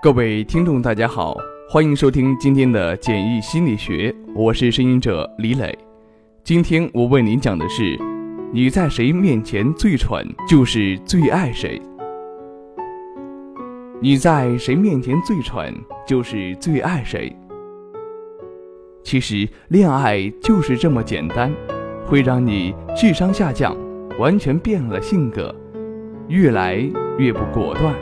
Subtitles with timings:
[0.00, 1.36] 各位听众，大家好，
[1.68, 5.76] 欢迎收听今天的简易心理学，我是声音者李磊。
[6.44, 7.98] 今天我为您讲的是：
[8.52, 11.82] 你在谁面前最蠢，就是最爱谁。
[14.00, 15.74] 你在谁面前最蠢，
[16.06, 17.36] 就是最爱谁。
[19.02, 21.52] 其实恋爱就是这么简单，
[22.06, 23.76] 会让你智商下降，
[24.16, 25.52] 完全变了性格，
[26.28, 26.76] 越来
[27.18, 27.92] 越不果断。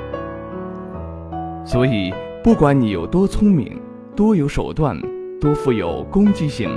[1.66, 3.76] 所以，不管你有多聪明、
[4.14, 4.96] 多有手段、
[5.40, 6.70] 多富有攻击性，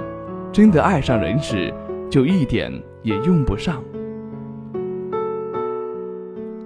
[0.51, 1.71] 真的爱上人时，
[2.09, 3.83] 就一点也用不上。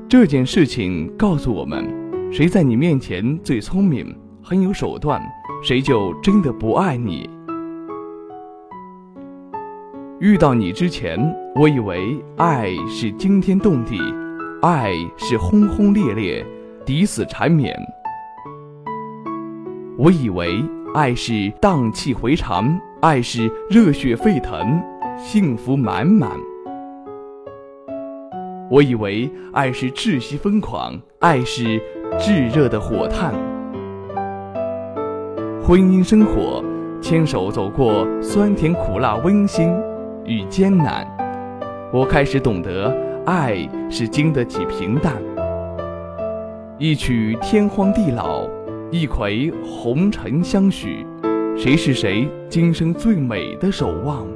[0.07, 1.85] 这件事情告诉我们：
[2.31, 5.21] 谁在你面前最聪明、很有手段，
[5.61, 7.29] 谁就真的不爱你。
[10.21, 11.19] 遇到你之前，
[11.55, 13.99] 我以为爱是惊天动地，
[14.61, 16.45] 爱是轰轰烈烈、
[16.85, 17.77] 抵死缠绵。
[19.95, 20.63] 我以为
[20.95, 24.81] 爱是荡气回肠，爱是热血沸腾，
[25.19, 26.31] 幸福满满。
[28.71, 31.79] 我以为爱是窒息疯狂，爱是
[32.17, 33.33] 炙热的火炭。
[35.63, 36.63] 婚姻生活，
[36.99, 39.71] 牵手走过酸甜苦辣、温馨
[40.25, 41.05] 与艰难，
[41.93, 42.91] 我开始懂得，
[43.27, 43.57] 爱
[43.91, 45.13] 是经得起平淡。
[46.79, 48.49] 一曲天荒地老。
[48.93, 51.03] 一葵红尘相许，
[51.57, 54.27] 谁是谁今生最美的守望？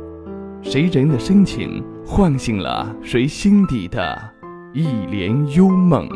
[0.63, 4.19] 谁人的深情唤醒了谁心底的
[4.73, 6.09] 一帘幽梦？